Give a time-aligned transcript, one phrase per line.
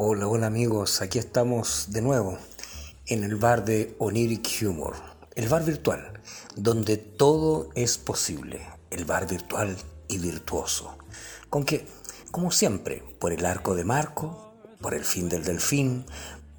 [0.00, 2.38] Hola, hola amigos, aquí estamos de nuevo
[3.06, 4.94] en el bar de Oniric Humor,
[5.34, 6.20] el bar virtual,
[6.54, 10.96] donde todo es posible, el bar virtual y virtuoso.
[11.50, 11.84] Con que,
[12.30, 16.06] como siempre, por el arco de Marco, por el fin del delfín,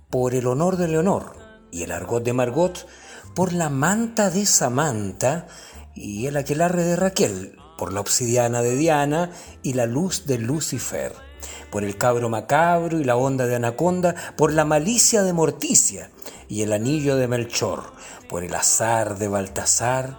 [0.09, 1.37] por el honor de Leonor
[1.71, 2.87] y el argot de Margot,
[3.35, 5.47] por la manta de Samantha
[5.95, 9.31] y el aquelarre de Raquel, por la obsidiana de Diana
[9.63, 11.28] y la luz de Lucifer,
[11.71, 16.09] por el cabro macabro y la onda de Anaconda, por la malicia de Morticia
[16.47, 17.93] y el anillo de Melchor,
[18.27, 20.17] por el azar de Baltasar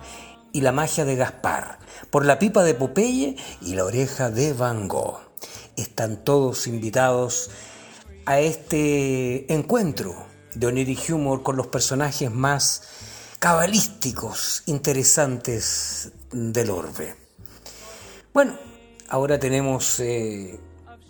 [0.53, 1.79] y la magia de Gaspar,
[2.11, 5.19] por la pipa de Popeye y la oreja de Van Gogh.
[5.77, 7.51] Están todos invitados
[8.27, 10.15] a este encuentro
[10.55, 12.83] de Oniric Humor con los personajes más
[13.39, 17.17] cabalísticos, interesantes del orbe.
[18.35, 18.59] Bueno,
[19.09, 20.61] ahora tenemos eh,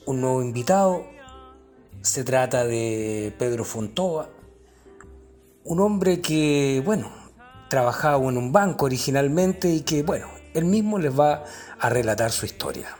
[0.07, 1.05] un nuevo invitado.
[2.03, 4.29] Se trata de Pedro Fontova,
[5.65, 7.11] un hombre que, bueno,
[7.69, 11.45] trabajaba en un banco originalmente y que, bueno, él mismo les va
[11.79, 12.97] a relatar su historia.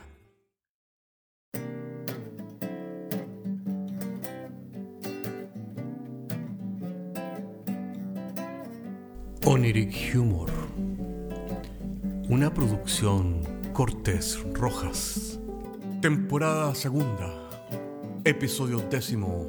[9.43, 10.49] Oniric Humor.
[12.29, 13.41] Una producción
[13.73, 15.39] Cortés Rojas.
[16.01, 17.29] Temporada segunda.
[18.25, 19.45] Episodio décimo.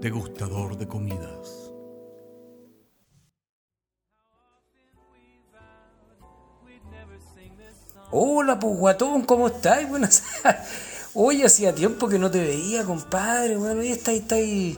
[0.00, 1.70] Degustador de comidas.
[8.10, 9.88] Hola, pues guatón, ¿cómo estás?
[9.88, 10.24] Buenas
[11.14, 13.56] Oye, hacía tiempo que no te veía, compadre.
[13.56, 14.76] Bueno, ahí está, ahí está ahí.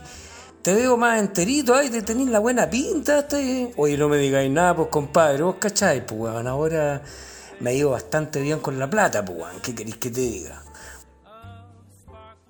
[0.61, 3.21] Te veo más enterito, ay, te tenés la buena pinta.
[3.21, 3.37] Está
[3.75, 6.45] Oye, no me digáis nada, pues compadre, vos cacháis, pues weón.
[6.45, 7.01] Ahora
[7.59, 9.61] me ha ido bastante bien con la plata, pues weón.
[9.63, 10.61] ¿Qué queréis que te diga?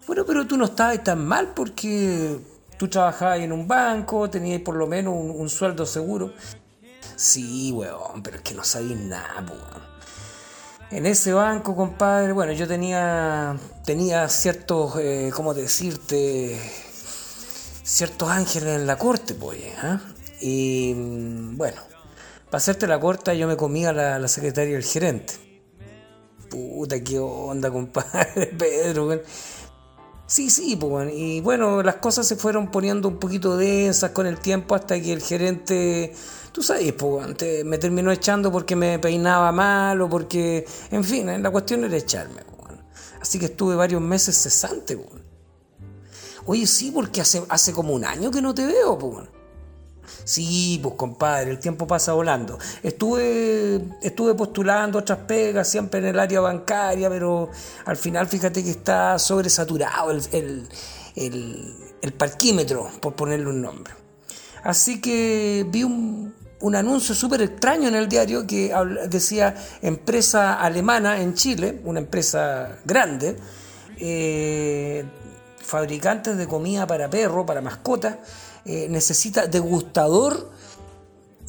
[0.07, 2.39] Bueno, pero tú no estabas tan mal porque
[2.77, 6.33] tú trabajabas en un banco, tenías por lo menos un, sueldo seguro.
[7.15, 9.91] Sí, weón, pero es que no sabéis nada, weón.
[10.89, 16.59] En ese banco, compadre, bueno, yo tenía, tenía ciertos, eh, ¿cómo decirte?
[17.83, 19.99] Ciertos ángeles en la corte, pues, ¿eh?
[20.41, 21.81] Y mm, bueno,
[22.49, 25.35] para hacerte la corta, yo me comía la, la secretaria del gerente.
[26.49, 29.21] Puta, qué onda, compadre, Pedro, weón.
[30.31, 34.39] Sí, sí, pues, y bueno, las cosas se fueron poniendo un poquito densas con el
[34.39, 36.15] tiempo hasta que el gerente
[36.53, 41.37] tú sabes, pues, me terminó echando porque me peinaba mal o porque, en fin, eh,
[41.37, 42.43] la cuestión era echarme.
[42.45, 42.79] pues,
[43.19, 44.95] Así que estuve varios meses cesante.
[44.95, 45.21] pues.
[46.45, 48.97] Oye, sí, porque hace, hace como un año que no te veo.
[48.97, 49.27] Pues.
[50.23, 52.57] Sí, pues compadre, el tiempo pasa volando.
[52.83, 57.49] Estuve, estuve postulando otras pegas, siempre en el área bancaria, pero
[57.85, 60.69] al final fíjate que está sobresaturado el, el,
[61.15, 63.93] el, el parquímetro, por ponerle un nombre.
[64.63, 68.73] Así que vi un, un anuncio súper extraño en el diario que
[69.09, 73.37] decía empresa alemana en Chile, una empresa grande,
[73.97, 75.03] eh,
[75.59, 78.17] fabricantes de comida para perro, para mascotas,
[78.65, 80.51] eh, necesita degustador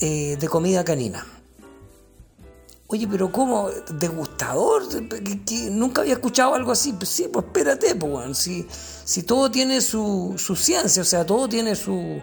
[0.00, 1.26] eh, de comida canina.
[2.88, 3.70] Oye, pero ¿cómo?
[3.98, 4.86] ¿Degustador?
[5.08, 6.92] ¿Que- que Nunca había escuchado algo así.
[6.92, 8.66] Pues sí, pues espérate, pues, si,
[9.04, 12.20] si todo tiene su ciencia, o sea, todo tiene su...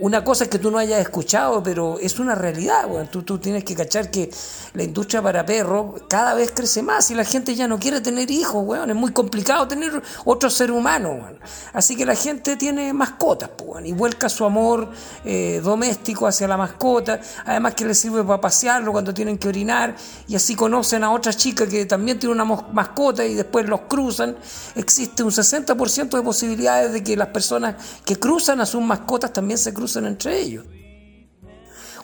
[0.00, 3.08] Una cosa es que tú no hayas escuchado, pero es una realidad, weón.
[3.08, 4.30] Tú, tú tienes que cachar que
[4.74, 8.30] la industria para perros cada vez crece más y la gente ya no quiere tener
[8.30, 8.90] hijos, weón.
[8.90, 11.38] Es muy complicado tener otro ser humano, weón.
[11.72, 13.50] Así que la gente tiene mascotas,
[13.84, 14.90] y vuelca su amor
[15.24, 17.20] eh, doméstico hacia la mascota.
[17.44, 19.94] Además que les sirve para pasearlo cuando tienen que orinar
[20.28, 24.36] y así conocen a otra chica que también tiene una mascota y después los cruzan.
[24.74, 27.74] Existe un 60% de posibilidades de que las personas
[28.04, 30.64] que cruzan a sus mascotas también se crucen entre ellos.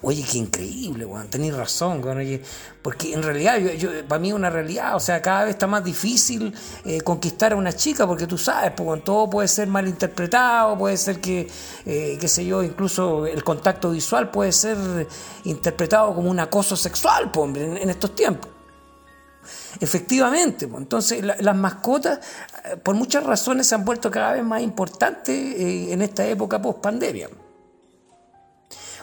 [0.03, 1.28] Oye, qué increíble, weón.
[1.28, 2.16] Tenéis razón, weón.
[2.16, 2.41] Oye,
[2.81, 4.97] porque en realidad, yo, para mí es una realidad.
[4.97, 6.54] O sea, cada vez está más difícil
[6.86, 10.97] eh, conquistar a una chica porque tú sabes, pues, todo puede ser mal interpretado, puede
[10.97, 11.47] ser que,
[11.84, 15.06] eh, qué sé yo, incluso el contacto visual puede ser
[15.45, 18.50] interpretado como un acoso sexual, pues, en, en estos tiempos.
[19.80, 22.21] Efectivamente, pues, entonces la- las mascotas
[22.65, 26.60] eh, por muchas razones se han vuelto cada vez más importantes eh, en esta época
[26.60, 27.28] post pandemia.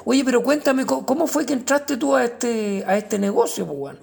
[0.09, 3.77] Oye, pero cuéntame, ¿cómo- ¿cómo fue que entraste tú a este, a este negocio, pues,
[3.77, 3.99] weón?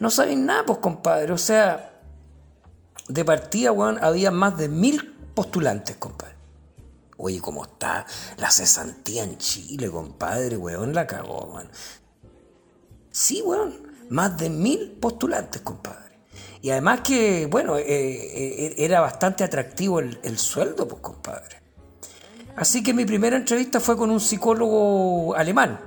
[0.00, 1.32] No sabes nada, pues, compadre.
[1.32, 1.98] O sea,
[3.08, 6.34] de partida, weón, había más de mil postulantes, compadre.
[7.16, 8.04] Oye, ¿cómo está
[8.36, 10.58] la cesantía en Chile, compadre?
[10.58, 11.70] Weón, la cagó, weón.
[13.10, 13.88] Sí, weón.
[14.10, 16.20] Más de mil postulantes, compadre.
[16.60, 21.62] Y además que, bueno, eh, eh, era bastante atractivo el, el sueldo, pues compadre.
[22.56, 25.80] Así que mi primera entrevista fue con un psicólogo alemán.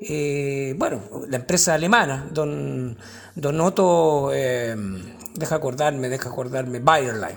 [0.00, 2.96] Eh, bueno, la empresa alemana, don,
[3.34, 7.36] don Otto, deja acordarme, deja acordarme, Bayerlein.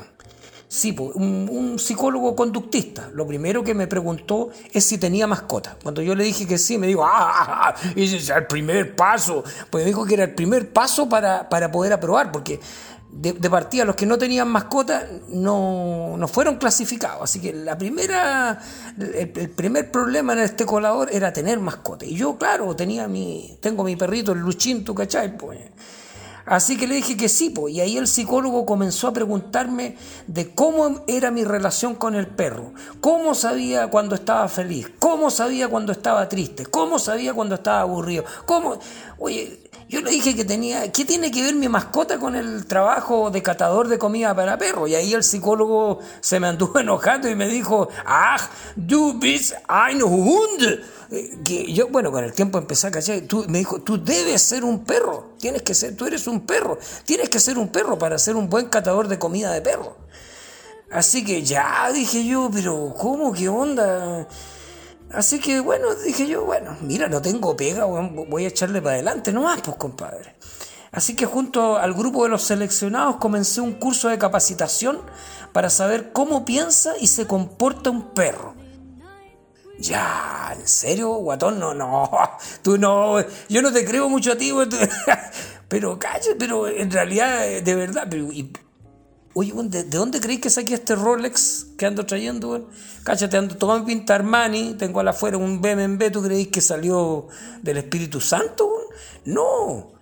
[0.71, 3.09] Sí, un, psicólogo conductista.
[3.11, 5.75] Lo primero que me preguntó es si tenía mascota.
[5.81, 8.45] Cuando yo le dije que sí, me dijo, ah, ah, ah, ah ese es el
[8.45, 9.43] primer paso.
[9.71, 12.59] Pues me dijo que era el primer paso para, poder aprobar, porque
[13.11, 17.23] de, partida los que no tenían mascota no, no, fueron clasificados.
[17.23, 18.59] Así que la primera,
[18.97, 22.05] el, primer problema en este colador era tener mascota.
[22.05, 25.37] Y yo, claro, tenía mi, tengo mi perrito, el Luchín, ¿tú cachai?
[25.37, 25.59] Pues
[26.49, 29.95] Así que le dije que sí, y ahí el psicólogo comenzó a preguntarme
[30.25, 35.67] de cómo era mi relación con el perro, cómo sabía cuando estaba feliz, cómo sabía
[35.67, 38.79] cuando estaba triste, cómo sabía cuando estaba aburrido, cómo...
[39.19, 43.31] Oye, yo le dije que tenía, ¿qué tiene que ver mi mascota con el trabajo
[43.31, 44.87] de catador de comida para perros?
[44.87, 48.43] Y ahí el psicólogo se me anduvo enojando y me dijo, ¡Ach,
[48.75, 50.79] du bist ein Hund!
[51.43, 54.63] que yo, bueno, con el tiempo empecé a cachar, tú, me dijo, tú debes ser
[54.63, 58.19] un perro, tienes que ser, tú eres un perro, tienes que ser un perro para
[58.19, 59.97] ser un buen catador de comida de perro.
[60.91, 63.33] Así que ya dije yo, pero ¿cómo?
[63.33, 64.27] ¿Qué onda?
[65.11, 69.31] Así que bueno, dije yo, bueno, mira, no tengo pega, voy a echarle para adelante
[69.31, 70.35] nomás, pues compadre.
[70.91, 74.99] Así que junto al grupo de los seleccionados comencé un curso de capacitación
[75.51, 78.55] para saber cómo piensa y se comporta un perro.
[79.79, 81.59] Ya, ¿en serio, guatón?
[81.59, 82.09] No, no,
[82.61, 84.53] tú no, yo no te creo mucho a ti,
[85.67, 88.29] pero calle, pero en realidad, de verdad, pero,
[89.39, 92.69] oye, ¿de, dónde creéis que saqué este Rolex que ando trayendo?
[93.03, 97.27] Cállate, ando tomando pinta Armani, tengo al afuera un BMW, ¿tú creéis que salió
[97.61, 98.69] del Espíritu Santo?
[99.23, 99.93] No,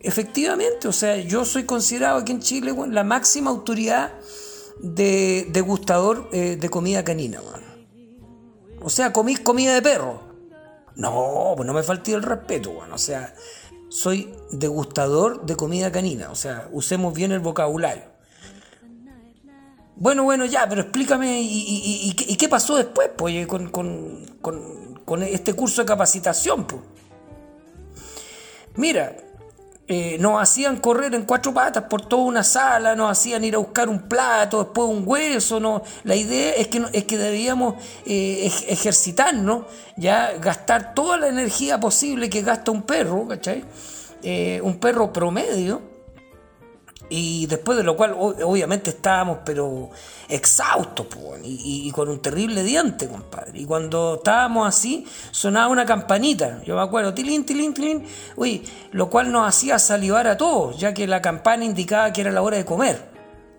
[0.00, 4.14] efectivamente, o sea, yo soy considerado aquí en Chile la máxima autoridad
[4.80, 7.40] de degustador eh, de comida canina,
[8.80, 10.22] o sea, comís comida de perro.
[10.94, 12.94] No, pues no me falté el respeto, bueno.
[12.94, 13.34] O sea,
[13.90, 16.30] soy degustador de comida canina.
[16.30, 18.15] O sea, usemos bien el vocabulario.
[19.98, 25.86] Bueno, bueno, ya, pero explícame, ¿y, qué pasó después, pues, con, con, este curso de
[25.86, 26.82] capacitación, pues?
[28.74, 29.16] Mira,
[29.88, 33.58] eh, nos hacían correr en cuatro patas por toda una sala, nos hacían ir a
[33.58, 35.82] buscar un plato, después un hueso, no.
[36.04, 39.64] La idea es que, es que debíamos eh, ejercitarnos,
[39.96, 43.64] ya gastar toda la energía posible que gasta un perro, ¿cachai?
[44.22, 45.95] Eh, un perro promedio
[47.08, 49.90] y después de lo cual, obviamente, estábamos, pero
[50.28, 51.06] exhaustos,
[51.44, 53.60] y, con un terrible diente, compadre.
[53.60, 56.62] Y cuando estábamos así, sonaba una campanita.
[56.64, 58.04] Yo me acuerdo, tilín, tilín, tilín.
[58.34, 62.32] Uy, lo cual nos hacía salivar a todos, ya que la campana indicaba que era
[62.32, 63.14] la hora de comer.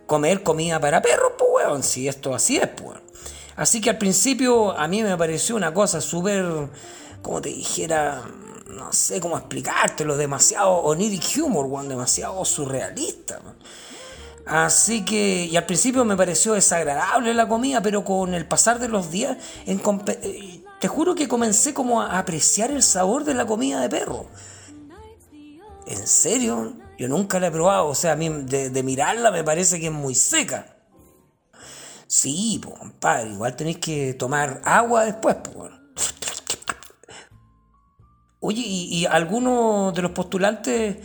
[0.05, 2.97] Comer comida para perros, pues, weón, si esto así es, pues.
[3.55, 6.45] Así que al principio a mí me pareció una cosa súper,
[7.21, 8.23] como te dijera,
[8.69, 13.39] no sé cómo explicártelo, demasiado oniric humor, one, demasiado surrealista.
[14.45, 18.87] Así que, y al principio me pareció desagradable la comida, pero con el pasar de
[18.87, 23.81] los días, eh, te juro que comencé como a apreciar el sabor de la comida
[23.81, 24.27] de perro.
[25.85, 26.75] ¿En serio?
[26.97, 29.91] Yo nunca la he probado, o sea, a mí de, mirarla me parece que es
[29.91, 30.77] muy seca.
[32.07, 35.76] Sí, pues, compadre, igual tenéis que tomar agua después, pues.
[38.39, 40.97] Oye, y, algunos de los postulantes,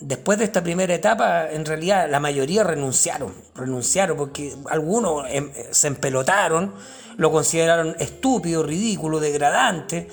[0.00, 5.88] después de esta primera etapa, en realidad la mayoría renunciaron, renunciaron porque algunos em, se
[5.88, 6.74] empelotaron,
[7.16, 10.08] lo consideraron estúpido, ridículo, degradante,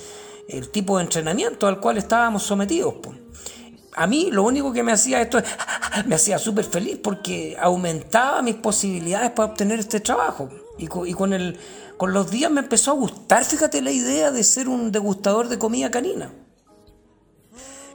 [0.47, 2.95] el tipo de entrenamiento al cual estábamos sometidos.
[3.97, 5.39] A mí lo único que me hacía esto
[6.05, 10.49] me hacía súper feliz porque aumentaba mis posibilidades para obtener este trabajo.
[10.77, 11.59] Y y con, el,
[11.97, 15.59] con los días me empezó a gustar, fíjate la idea de ser un degustador de
[15.59, 16.31] comida canina.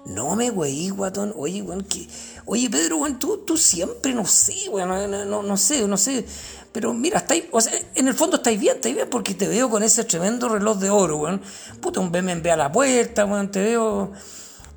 [0.06, 1.32] No me güey, guatón.
[1.36, 2.06] Oye, weón, que.
[2.46, 6.24] Oye, Pedro, weón, tú, tú siempre, no sé, weón, no, no, sé, no sé.
[6.72, 9.68] Pero mira, estáis, o sea, en el fondo estáis bien, estáis bien, porque te veo
[9.68, 11.42] con ese tremendo reloj de oro, weón.
[11.80, 14.12] Puta, un BMW a la puerta, weón, te veo.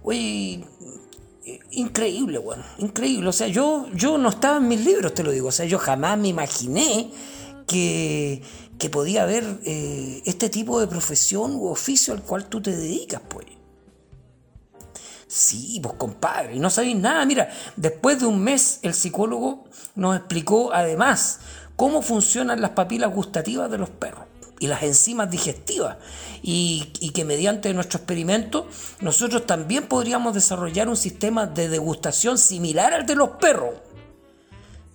[0.04, 0.66] Oye,
[1.72, 3.30] increíble, weón, increíble.
[3.30, 5.48] O sea, yo, yo no estaba en mis libros, te lo digo.
[5.48, 7.12] O sea, yo jamás me imaginé
[7.66, 8.42] que,
[8.78, 13.22] que podía haber eh, este tipo de profesión u oficio al cual tú te dedicas,
[13.28, 13.48] pues.
[15.28, 17.26] Sí, pues compadre, y no sabéis nada.
[17.26, 19.66] Mira, después de un mes el psicólogo
[19.96, 21.40] nos explicó además
[21.76, 24.26] cómo funcionan las papilas gustativas de los perros
[24.60, 25.98] y las enzimas digestivas
[26.42, 28.68] y, que mediante nuestro experimento
[29.02, 33.76] nosotros también podríamos desarrollar un sistema de degustación similar al de los perros.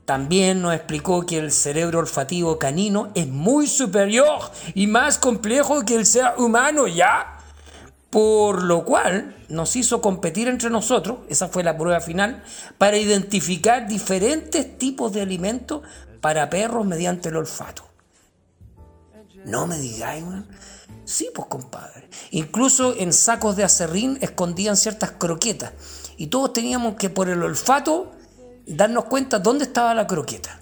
[0.04, 4.40] También nos explicó que el cerebro olfativo canino es muy superior
[4.74, 7.37] y más complejo que el ser humano, ¿ya?
[8.10, 12.42] Por lo cual nos hizo competir entre nosotros, esa fue la prueba final,
[12.78, 15.82] para identificar diferentes tipos de alimentos
[16.20, 17.84] para perros mediante el olfato.
[19.44, 20.24] No me digáis,
[21.04, 22.08] Sí, pues compadre.
[22.32, 25.72] Incluso en sacos de acerrín escondían ciertas croquetas.
[26.18, 28.12] Y todos teníamos que por el olfato
[28.66, 30.60] darnos cuenta dónde estaba la croqueta.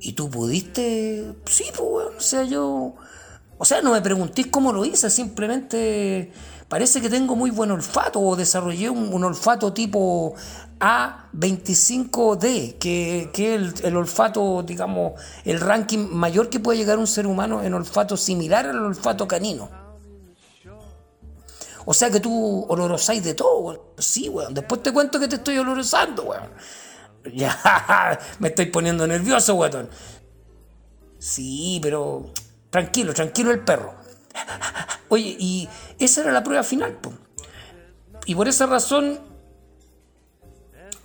[0.00, 1.34] Y tú pudiste...
[1.46, 2.94] Sí, pues, o sea, yo...
[3.56, 6.30] O sea, no me preguntéis cómo lo hice, simplemente
[6.68, 10.34] parece que tengo muy buen olfato o desarrollé un, olfato tipo
[10.80, 17.62] A25D, que, es el, olfato, digamos, el ranking mayor que puede llegar un ser humano
[17.62, 19.70] en olfato similar al olfato canino.
[21.86, 23.80] O sea que tú olorosáis de todo, weón.
[23.98, 24.54] Sí, weón.
[24.54, 26.48] Después te cuento que te estoy olorosando, weón.
[27.34, 29.88] Ya, me estoy poniendo nervioso, weón.
[31.18, 32.32] Sí, pero
[32.68, 33.94] tranquilo, tranquilo el perro.
[35.08, 35.68] Oye, y
[35.98, 36.98] esa era la prueba final,
[38.26, 39.20] Y por esa razón,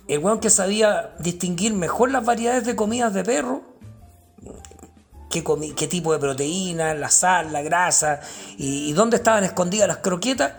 [0.08, 3.62] el weón que sabía distinguir mejor las variedades de comidas de perro,
[5.30, 8.20] qué, tipo de proteína, la sal, la grasa
[8.58, 10.52] y, dónde estaban escondidas las croquetas,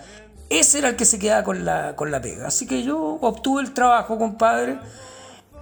[0.50, 2.48] ese era el que se quedaba con la, con la pega.
[2.48, 4.78] Así que yo obtuve el trabajo, compadre.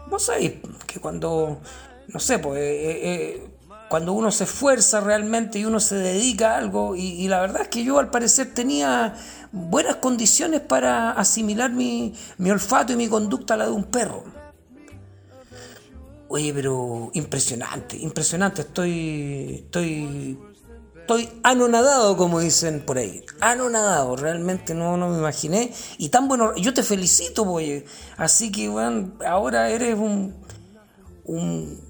[0.07, 0.53] Vos sabéis
[0.87, 1.59] que cuando,
[2.07, 3.48] no sé, pues eh, eh, eh,
[3.89, 7.67] cuando uno se esfuerza realmente y uno se dedica a algo, y, la verdad es
[7.69, 9.15] que yo al parecer tenía
[9.51, 12.13] buenas condiciones para asimilar mi,
[12.49, 14.23] olfato y mi conducta a la de un perro.
[16.27, 20.37] Oye, pero impresionante, impresionante, estoy, estoy,
[20.95, 26.55] estoy anonadado, como dicen por ahí, anonadado, realmente no, no me imaginé, y tan bueno,
[26.55, 27.85] yo te felicito, oye,
[28.17, 30.35] así que bueno, ahora eres un,
[31.25, 31.88] un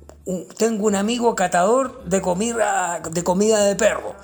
[0.57, 4.15] tengo un amigo catador de comida de, comida de perro.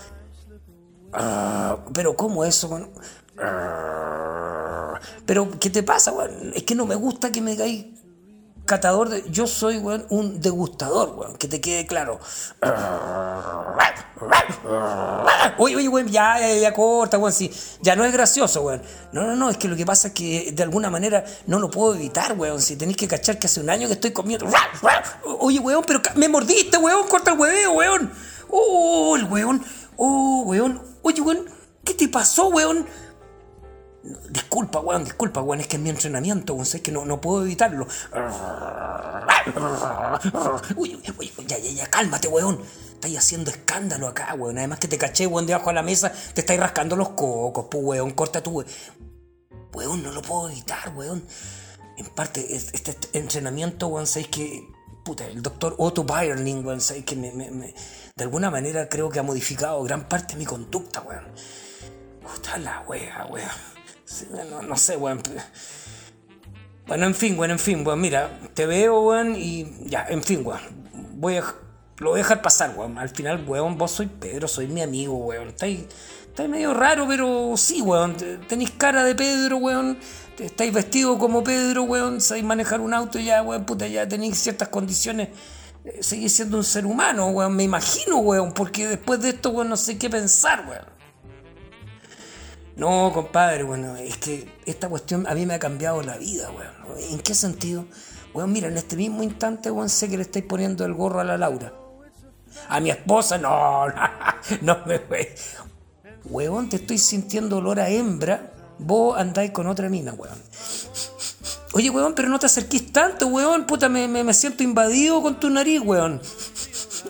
[1.14, 2.92] Ah, pero ¿cómo eso?
[3.38, 6.14] Ah, pero ¿qué te pasa?
[6.54, 7.86] Es que no me gusta que me digáis
[8.66, 12.20] catador de, yo soy un degustador, que te quede claro.
[15.58, 17.52] Oye, oye, ya, ya, ya corta, sí.
[17.82, 18.82] Ya no es gracioso, weón.
[19.12, 21.70] No, no, no, es que lo que pasa es que de alguna manera no lo
[21.70, 22.62] puedo evitar, weón.
[22.62, 24.48] Si tenéis que cachar que hace un año que estoy comiendo.
[25.40, 28.12] Oye, weón, pero me mordiste, weón, corta el hueveo, weón.
[28.50, 29.64] Oh, el weón.
[29.98, 30.82] Oh, weón.
[31.04, 31.46] Oye, weón,
[31.84, 32.88] ¿qué te pasó, weón?
[34.30, 37.44] Disculpa, weón, disculpa, weón, es que es mi entrenamiento, weón, sé que no, no puedo
[37.44, 37.88] evitarlo.
[40.76, 42.62] Uy, uy, uy, ya, ya, ya, cálmate, weón.
[42.94, 44.60] Estáis haciendo escándalo acá, weón.
[44.60, 47.84] Además que te caché, weón, debajo de la mesa, te estáis rascando los cocos, pues,
[47.84, 48.70] weón, corta tu weón.
[49.74, 51.26] Weón, no lo puedo evitar, weón.
[51.98, 54.68] En parte, este entrenamiento, weón, sabéis que
[55.04, 57.74] puta, el doctor Otto Bayerling, weón, sabéis que me, me,
[58.16, 61.26] de alguna manera creo que ha modificado gran parte de mi conducta, weón.
[62.22, 63.75] Puta la wea, weón
[64.68, 65.22] no, sé, weón.
[66.88, 68.00] Bueno, en fin, weón, en fin, weón.
[68.00, 70.62] Mira, te veo, weón, y ya, en fin, weón.
[71.14, 71.44] Voy a,
[71.98, 72.98] lo voy a dejar pasar, weón.
[72.98, 75.50] Al final, weón, vos soy Pedro, soy mi amigo, weón.
[75.50, 75.86] Estáis,
[76.48, 78.16] medio raro, pero sí, weón.
[78.48, 79.98] Tenéis cara de Pedro, weón.
[80.38, 82.22] Estáis vestido como Pedro, weón.
[82.22, 85.30] Sabéis manejar un auto ya, weón, puta, ya tenéis ciertas condiciones.
[85.84, 87.56] Eh, seguís siendo un ser humano, weón.
[87.56, 90.95] Me imagino, weón, porque después de esto, weón, no sé qué pensar, weón.
[92.76, 97.00] No, compadre, bueno, es que esta cuestión a mí me ha cambiado la vida, weón.
[97.12, 97.86] ¿En qué sentido?
[98.34, 101.24] Weón, mira, en este mismo instante, weón, sé que le estáis poniendo el gorro a
[101.24, 101.74] la Laura.
[102.68, 103.86] A mi esposa, no,
[104.62, 105.02] no, me
[106.26, 108.52] Weón, te estoy sintiendo olor a hembra.
[108.78, 110.38] Vos andáis con otra mina, weón.
[111.72, 113.66] Oye, weón, pero no te acerquís tanto, weón.
[113.66, 116.22] Puta, me, me, siento invadido con tu nariz, weón.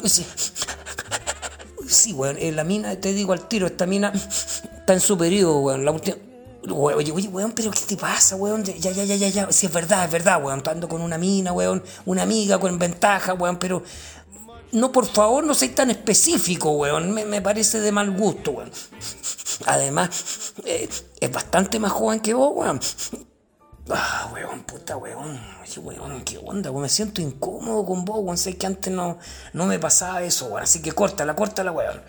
[0.03, 0.24] Sí,
[1.88, 4.13] sí weón, la mina, te digo al tiro, esta mina
[4.86, 5.84] está en su periodo, weón.
[5.84, 6.15] La última.
[6.70, 8.63] Oye, oye, weón, pero ¿qué te pasa, weón?
[8.63, 9.51] Ya, ya, ya, ya, ya.
[9.51, 10.62] Si es verdad, es verdad, weón.
[10.63, 11.84] Ando con una mina, weón.
[12.06, 13.58] Una amiga con ventaja, weón.
[13.58, 13.82] Pero
[14.74, 17.12] no, por favor, no seas tan específico, weón.
[17.13, 18.72] Me, parece de mal gusto, weón.
[19.65, 20.88] Además, eh,
[21.20, 22.80] es bastante más joven que vos, weón.
[23.89, 25.42] Ah, weón, puta, weón.
[25.63, 26.84] Oye, weón, qué onda, weón.
[26.84, 28.38] Me siento incómodo con vos, weón.
[28.38, 29.18] Sé que antes no,
[29.54, 30.62] no me pasaba eso, weón.
[30.62, 32.01] Así que córtala, córtala, weón.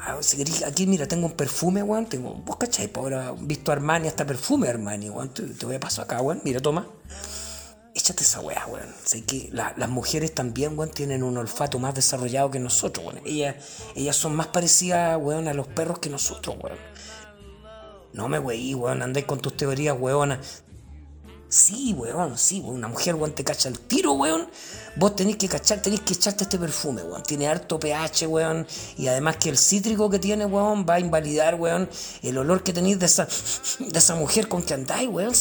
[0.00, 0.18] Ah,
[0.66, 2.06] aquí, mira, tengo un perfume, weón.
[2.06, 5.30] Tengo, vos cachai, ahora visto Armani, hasta perfume Armani, weón.
[5.30, 6.40] Te, voy a pasar acá, weón.
[6.44, 6.86] Mira, toma.
[7.94, 8.94] Échate esa weá, weón.
[9.04, 13.20] Sé que las mujeres también, weón, tienen un olfato más desarrollado que nosotros, weón.
[13.24, 13.56] Ellas,
[13.96, 16.78] ellas son más parecidas, weón, a los perros que nosotros, weón.
[18.12, 19.02] No me weí, weón.
[19.02, 20.38] Andáis con tus teorías, weón.
[21.50, 22.76] Sí, weón, sí, weón.
[22.76, 24.46] Una mujer, weón, te cacha el tiro, weón.
[24.96, 27.22] Vos tenés que cachar, tenés que echarte este perfume, weón.
[27.22, 28.66] Tiene harto pH, weón.
[28.98, 31.88] Y además que el cítrico que tiene, weón, va a invalidar, weón,
[32.22, 33.26] el olor que tenéis de esa,
[33.78, 35.32] de esa mujer con que andáis, weón.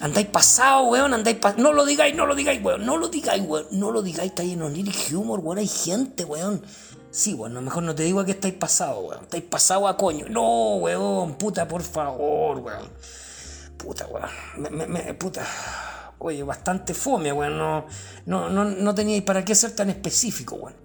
[0.00, 1.62] Andáis pasado, weón, andáis pasado.
[1.62, 2.84] No lo digáis, no lo digáis, weón.
[2.84, 3.66] No lo digáis, weón.
[3.70, 5.58] No lo digáis, está en Oniric Humor, weón.
[5.58, 6.60] Hay gente, weón.
[7.12, 9.22] Sí, lo mejor no te digo a que estáis pasado, weón.
[9.22, 10.26] Estáis pasado a coño.
[10.28, 12.90] No, weón, puta, por favor, weón.
[13.82, 15.16] Puta, weón.
[15.18, 15.44] Puta.
[16.18, 17.58] Oye, bastante fome, weón.
[17.58, 17.86] No,
[18.26, 20.76] no, no, no teníais para qué ser tan específico, weón.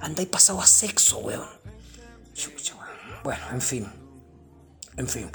[0.00, 1.48] Andáis pasado a sexo, weón.
[2.34, 3.22] Chucha, weón.
[3.24, 3.86] Bueno, en fin.
[4.96, 5.30] En fin.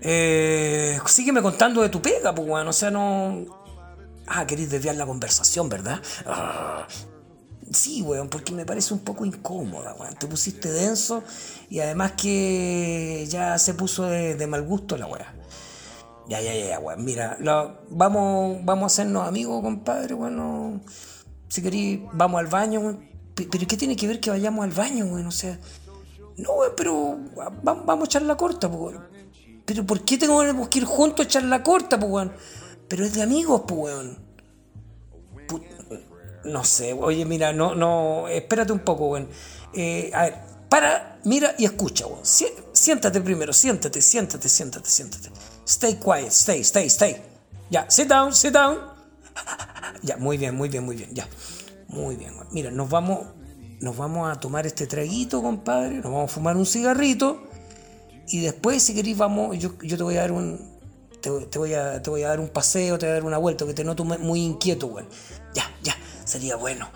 [0.00, 2.68] Eh, sígueme contando de tu pega, pues, weón.
[2.68, 3.44] O sea, no.
[4.26, 6.00] Ah, queréis desviar la conversación, ¿verdad?
[6.26, 6.86] Ah,
[7.70, 10.14] sí, weón, porque me parece un poco incómoda, weón.
[10.14, 11.22] Te pusiste denso
[11.68, 15.34] y además que ya se puso de, de mal gusto la weá.
[16.28, 17.04] Ya, ya, ya, weón.
[17.04, 17.38] Mira,
[17.88, 20.80] vamos, vamos a hacernos amigos, compadre, bueno.
[21.48, 23.08] Si queréis, vamos al baño, weón.
[23.34, 25.26] Pero ¿qué tiene que ver que vayamos al baño, weón?
[25.26, 25.58] O sea,
[26.36, 27.18] no, weón, pero
[27.62, 28.96] vamos a echar la corta, pues.
[29.64, 32.32] Pero ¿por qué tenemos que ir juntos a echar la corta, pues, weón?
[32.88, 34.18] Pero es de amigos, pues, weón.
[36.44, 39.28] no sé, oye, mira, no, no, espérate un poco, weón.
[39.72, 40.34] Eh, a ver,
[40.68, 42.20] para, mira y escucha, weón.
[42.72, 45.30] Siéntate primero, siéntate, siéntate, siéntate, siéntate.
[45.68, 47.16] Stay quiet, stay, stay, stay.
[47.70, 48.78] Ya, sit down, sit down.
[50.02, 51.28] Ya, muy bien, muy bien, muy bien, ya.
[51.88, 52.32] Muy bien.
[52.52, 53.26] Mira, nos vamos,
[53.80, 55.96] nos vamos a tomar este traguito, compadre.
[55.96, 57.42] Nos vamos a fumar un cigarrito.
[58.28, 60.58] Y después, si queréis, vamos, yo, yo te voy a dar un,
[61.20, 63.66] te, voy a, te voy a dar un paseo, te voy a dar una vuelta,
[63.66, 65.08] que te noto muy inquieto, weón.
[65.52, 65.94] Ya, ya,
[66.24, 66.88] sería bueno.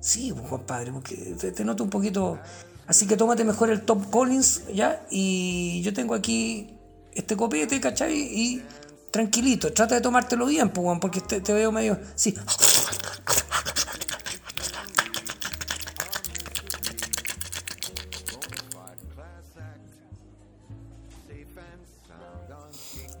[0.00, 2.38] Sí, pues, compadre, porque te, noto un poquito.
[2.86, 5.06] Así que tómate mejor el Top Collins, ¿ya?
[5.10, 6.77] Y yo tengo aquí
[7.18, 8.14] este copete, ¿cachai?
[8.14, 8.62] Y
[9.10, 11.98] tranquilito, trata de tomártelo bien, pues, porque te, te veo medio.
[12.14, 12.34] Sí.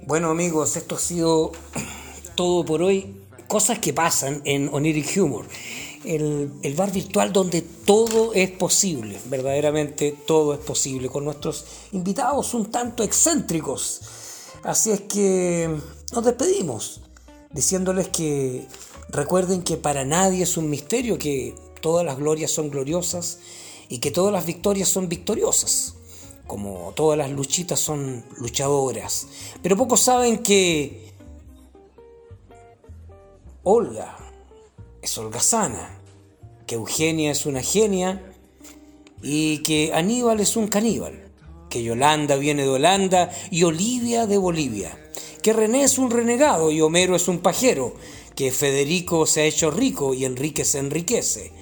[0.06, 1.52] Bueno amigos, esto ha sido
[2.34, 3.14] todo por hoy.
[3.46, 5.46] Cosas que pasan en Oniric Humor.
[6.14, 12.70] El, bar virtual donde todo es posible, verdaderamente todo es posible, con nuestros invitados un
[12.70, 14.00] tanto excéntricos.
[14.62, 15.68] Así es que
[16.12, 17.02] nos despedimos,
[17.50, 18.66] diciéndoles que
[19.10, 23.40] recuerden que para nadie es un misterio que todas las glorias son gloriosas
[23.90, 25.94] y que todas las victorias son victoriosas
[26.46, 29.28] como todas las luchitas son luchadoras.
[29.62, 31.12] Pero pocos saben que
[33.62, 34.16] Olga
[35.02, 35.97] es holgazana,
[36.68, 38.22] que Eugenia es una genia
[39.22, 41.32] y que Aníbal es un caníbal,
[41.70, 44.96] que Yolanda viene de Holanda y Olivia de Bolivia,
[45.42, 47.94] que René es un renegado y Homero es un pajero,
[48.36, 51.52] que Federico se ha hecho rico y Enrique se enriquece,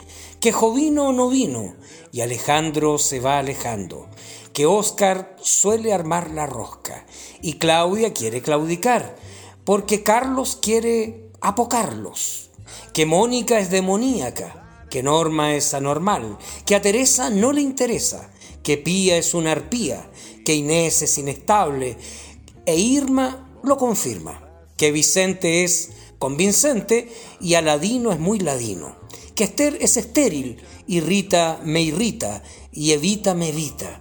[0.41, 1.77] que Jovino no vino
[2.11, 4.09] y Alejandro se va alejando,
[4.53, 7.07] que Oscar suele armar la rosca
[7.41, 9.15] y Claudia quiere claudicar,
[9.65, 12.51] porque Carlos quiere apocarlos,
[12.93, 14.66] que Mónica es demoníaca,
[14.97, 18.31] que Norma es anormal, que a Teresa no le interesa,
[18.63, 20.11] que Pía es una arpía,
[20.43, 21.99] que Inés es inestable,
[22.65, 24.43] e Irma lo confirma,
[24.79, 28.97] que Vicente es convincente y Aladino es muy ladino,
[29.35, 34.01] que Esther es estéril y Rita me irrita y Evita me evita,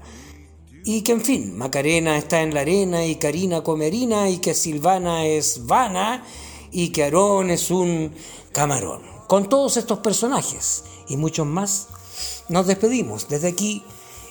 [0.86, 5.26] y que en fin, Macarena está en la arena y Karina comerina y que Silvana
[5.26, 6.24] es vana
[6.72, 8.14] y que Aarón es un
[8.54, 9.15] camarón.
[9.28, 11.88] Con todos estos personajes y muchos más,
[12.48, 13.84] nos despedimos desde aquí,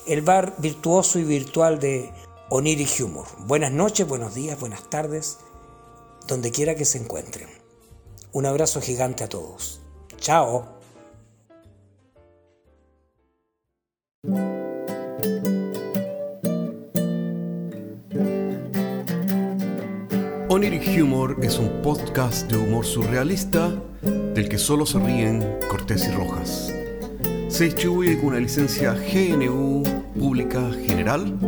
[0.07, 2.13] el bar virtuoso y virtual de
[2.49, 3.27] Oniri Humor.
[3.41, 5.39] Buenas noches, buenos días, buenas tardes,
[6.29, 7.49] donde quiera que se encuentren.
[8.31, 9.81] Un abrazo gigante a todos.
[10.19, 10.69] Chao.
[20.49, 23.73] Oniric Humor es un podcast de humor surrealista
[24.35, 26.73] del que solo se ríen Cortés y Rojas.
[27.49, 29.85] Se distribuye con una licencia GNU
[30.19, 31.39] Pública General.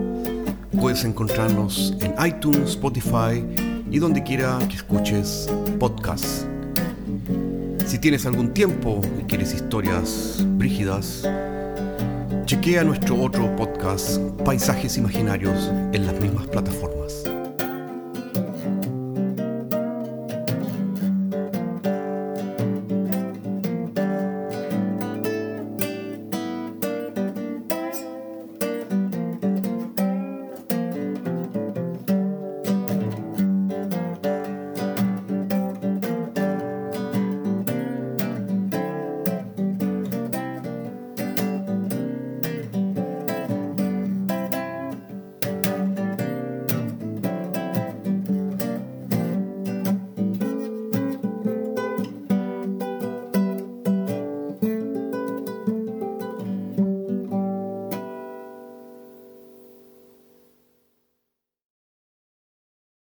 [0.79, 3.45] Puedes encontrarnos en iTunes, Spotify
[3.91, 6.47] y donde quiera que escuches podcasts.
[7.87, 11.29] Si tienes algún tiempo y quieres historias brígidas,
[12.45, 17.26] chequea nuestro otro podcast, Paisajes Imaginarios, en las mismas plataformas.